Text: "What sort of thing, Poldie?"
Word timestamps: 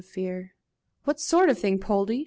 "What 1.03 1.19
sort 1.19 1.49
of 1.51 1.59
thing, 1.59 1.77
Poldie?" 1.77 2.19